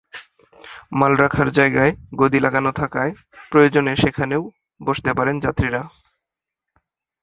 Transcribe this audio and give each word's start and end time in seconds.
মাল 0.91 1.13
রাখার 1.15 1.49
জায়গায় 1.51 1.91
গদি 2.19 2.39
লাগানো 2.39 2.71
থাকায় 2.71 3.11
প্রয়োজনে 3.51 3.93
সেখানেও 3.95 4.41
বসতে 4.81 5.11
পারেন 5.13 5.35
যাত্রীরা। 5.39 5.81